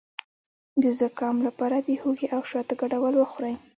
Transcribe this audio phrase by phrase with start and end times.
[0.81, 3.55] د زکام لپاره د هوږې او شاتو ګډول وخورئ